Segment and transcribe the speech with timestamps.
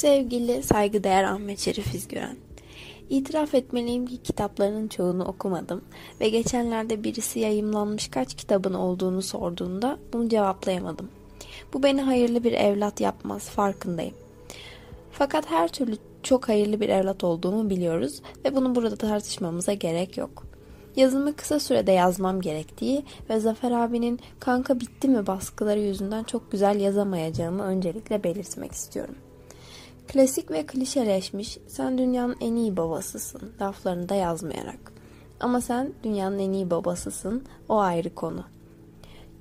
[0.00, 2.36] Sevgili saygıdeğer Ahmet Şerif İzgören.
[3.10, 5.84] İtiraf etmeliyim ki kitaplarının çoğunu okumadım
[6.20, 11.08] ve geçenlerde birisi yayımlanmış kaç kitabın olduğunu sorduğunda bunu cevaplayamadım.
[11.72, 14.14] Bu beni hayırlı bir evlat yapmaz farkındayım.
[15.12, 20.46] Fakat her türlü çok hayırlı bir evlat olduğumu biliyoruz ve bunu burada tartışmamıza gerek yok.
[20.96, 26.80] Yazımı kısa sürede yazmam gerektiği ve Zafer abinin kanka bitti mi baskıları yüzünden çok güzel
[26.80, 29.14] yazamayacağımı öncelikle belirtmek istiyorum.
[30.12, 34.92] Klasik ve klişeleşmiş sen dünyanın en iyi babasısın laflarını da yazmayarak.
[35.40, 38.44] Ama sen dünyanın en iyi babasısın o ayrı konu.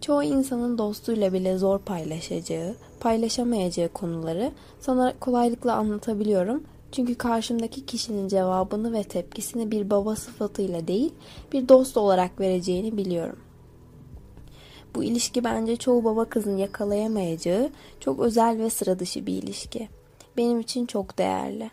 [0.01, 6.63] Çoğu insanın dostuyla bile zor paylaşacağı, paylaşamayacağı konuları sana kolaylıkla anlatabiliyorum.
[6.91, 11.13] Çünkü karşımdaki kişinin cevabını ve tepkisini bir baba sıfatıyla değil,
[11.53, 13.39] bir dost olarak vereceğini biliyorum.
[14.95, 19.89] Bu ilişki bence çoğu baba kızın yakalayamayacağı çok özel ve sıra dışı bir ilişki
[20.39, 21.71] benim için çok değerli.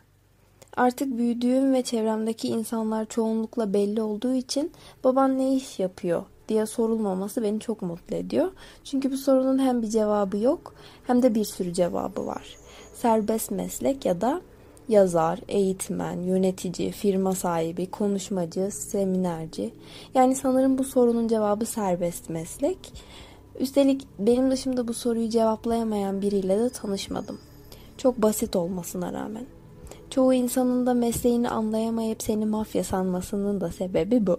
[0.76, 4.72] Artık büyüdüğüm ve çevremdeki insanlar çoğunlukla belli olduğu için
[5.04, 8.52] baban ne iş yapıyor diye sorulmaması beni çok mutlu ediyor.
[8.84, 10.74] Çünkü bu sorunun hem bir cevabı yok
[11.06, 12.56] hem de bir sürü cevabı var.
[12.94, 14.40] Serbest meslek ya da
[14.88, 19.70] yazar, eğitmen, yönetici, firma sahibi, konuşmacı, seminerci.
[20.14, 22.92] Yani sanırım bu sorunun cevabı serbest meslek.
[23.60, 27.38] Üstelik benim dışımda bu soruyu cevaplayamayan biriyle de tanışmadım.
[27.98, 29.46] Çok basit olmasına rağmen.
[30.10, 34.38] Çoğu insanın da mesleğini anlayamayıp seni mafya sanmasının da sebebi bu.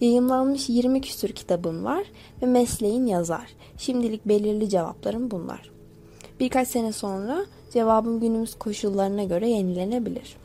[0.00, 2.06] Yayımlanmış 20 küsür kitabım var
[2.42, 3.46] ve mesleğin yazar.
[3.76, 5.70] Şimdilik belirli cevaplarım bunlar.
[6.40, 10.41] Birkaç sene sonra cevabım günümüz koşullarına göre yenilenebilir.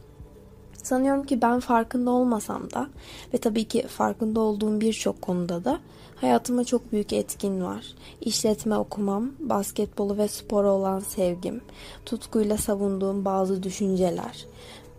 [0.87, 2.87] Sanıyorum ki ben farkında olmasam da
[3.33, 5.79] ve tabii ki farkında olduğum birçok konuda da
[6.15, 7.85] hayatıma çok büyük etkin var.
[8.21, 11.61] İşletme okumam, basketbolu ve spora olan sevgim,
[12.05, 14.45] tutkuyla savunduğum bazı düşünceler,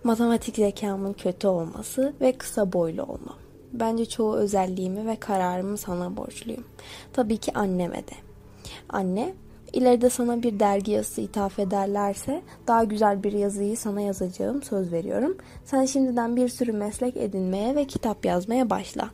[0.05, 3.37] matematik zekamın kötü olması ve kısa boylu olmam.
[3.73, 6.65] Bence çoğu özelliğimi ve kararımı sana borçluyum.
[7.13, 8.15] Tabii ki anneme de.
[8.89, 9.35] Anne
[9.73, 15.37] İleride sana bir dergi yazısı ithaf ederlerse daha güzel bir yazıyı sana yazacağım söz veriyorum.
[15.65, 19.11] Sen şimdiden bir sürü meslek edinmeye ve kitap yazmaya başla.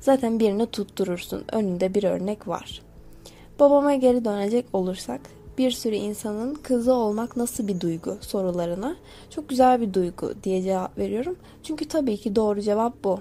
[0.00, 1.44] Zaten birini tutturursun.
[1.52, 2.82] Önünde bir örnek var.
[3.60, 5.20] Babama geri dönecek olursak
[5.58, 8.96] bir sürü insanın kızı olmak nasıl bir duygu sorularına
[9.30, 11.36] çok güzel bir duygu diye cevap veriyorum.
[11.62, 13.20] Çünkü tabii ki doğru cevap bu.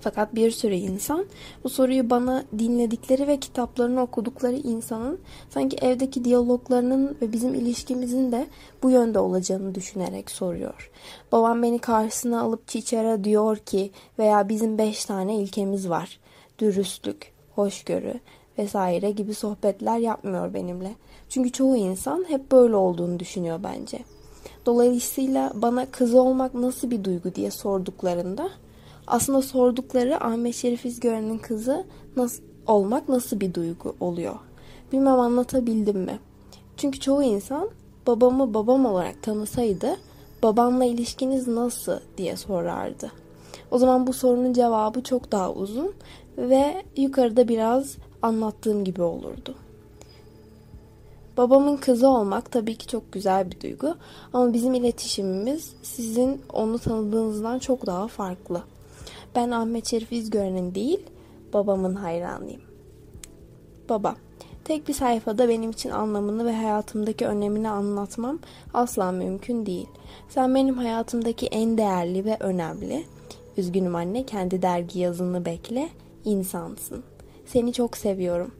[0.00, 1.26] Fakat bir sürü insan
[1.64, 8.46] bu soruyu bana dinledikleri ve kitaplarını okudukları insanın sanki evdeki diyaloglarının ve bizim ilişkimizin de
[8.82, 10.90] bu yönde olacağını düşünerek soruyor.
[11.32, 16.20] Babam beni karşısına alıp çiçera diyor ki veya bizim beş tane ilkemiz var.
[16.58, 18.14] Dürüstlük, hoşgörü
[18.58, 20.94] vesaire gibi sohbetler yapmıyor benimle.
[21.28, 23.98] Çünkü çoğu insan hep böyle olduğunu düşünüyor bence.
[24.66, 28.50] Dolayısıyla bana kızı olmak nasıl bir duygu diye sorduklarında
[29.10, 31.84] aslında sordukları Ahmet Şerif İzgören'in kızı
[32.16, 34.36] nasıl, olmak nasıl bir duygu oluyor?
[34.92, 36.18] Bilmem anlatabildim mi?
[36.76, 37.70] Çünkü çoğu insan
[38.06, 39.96] babamı babam olarak tanısaydı
[40.42, 43.12] babamla ilişkiniz nasıl diye sorardı.
[43.70, 45.92] O zaman bu sorunun cevabı çok daha uzun
[46.38, 49.54] ve yukarıda biraz anlattığım gibi olurdu.
[51.36, 53.94] Babamın kızı olmak tabii ki çok güzel bir duygu
[54.32, 58.62] ama bizim iletişimimiz sizin onu tanıdığınızdan çok daha farklı.
[59.34, 61.00] Ben Ahmet Şerif İzgören'in değil,
[61.52, 62.60] babamın hayranıyım.
[63.88, 64.16] Baba,
[64.64, 68.38] tek bir sayfada benim için anlamını ve hayatımdaki önemini anlatmam
[68.74, 69.86] asla mümkün değil.
[70.28, 73.04] Sen benim hayatımdaki en değerli ve önemli,
[73.56, 75.88] üzgünüm anne kendi dergi yazını bekle,
[76.24, 77.02] insansın.
[77.46, 78.50] Seni çok seviyorum.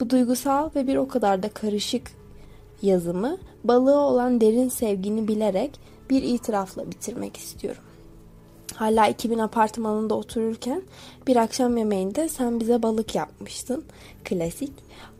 [0.00, 2.10] Bu duygusal ve bir o kadar da karışık
[2.82, 7.82] yazımı balığı olan derin sevgini bilerek bir itirafla bitirmek istiyorum.
[8.76, 10.82] Hala 2000 apartmanında otururken
[11.26, 13.84] bir akşam yemeğinde sen bize balık yapmıştın.
[14.24, 14.72] Klasik.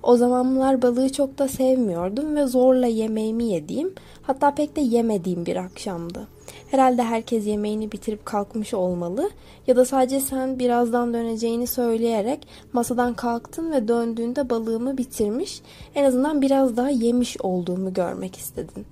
[0.03, 5.57] O zamanlar balığı çok da sevmiyordum ve zorla yemeğimi yediğim, hatta pek de yemediğim bir
[5.57, 6.29] akşamdı.
[6.71, 9.31] Herhalde herkes yemeğini bitirip kalkmış olmalı
[9.67, 15.61] ya da sadece sen birazdan döneceğini söyleyerek masadan kalktın ve döndüğünde balığımı bitirmiş,
[15.95, 18.87] en azından biraz daha yemiş olduğumu görmek istedin.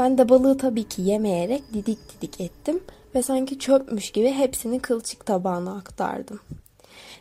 [0.00, 2.80] Ben de balığı tabii ki yemeyerek didik didik ettim
[3.14, 6.40] ve sanki çöpmüş gibi hepsini kılçık tabağına aktardım.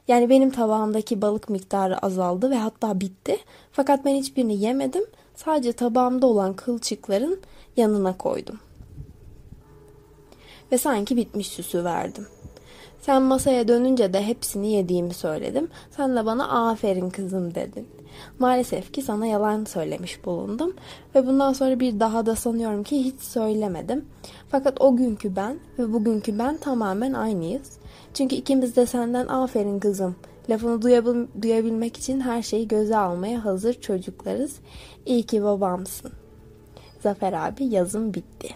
[0.07, 3.37] Yani benim tabağımdaki balık miktarı azaldı ve hatta bitti.
[3.71, 5.03] Fakat ben hiçbirini yemedim.
[5.35, 7.39] Sadece tabağımda olan kılçıkların
[7.77, 8.59] yanına koydum.
[10.71, 12.27] Ve sanki bitmiş süsü verdim.
[13.01, 15.67] Sen masaya dönünce de hepsini yediğimi söyledim.
[15.91, 17.87] Sen de bana aferin kızım dedin.
[18.39, 20.73] Maalesef ki sana yalan söylemiş bulundum
[21.15, 24.05] ve bundan sonra bir daha da sanıyorum ki hiç söylemedim.
[24.49, 27.71] Fakat o günkü ben ve bugünkü ben tamamen aynıyız.
[28.13, 30.15] Çünkü ikimiz de senden aferin kızım
[30.49, 34.55] lafını duyabil duyabilmek için her şeyi göze almaya hazır çocuklarız.
[35.05, 36.11] İyi ki babamsın.
[37.03, 38.49] Zafer abi yazım bitti.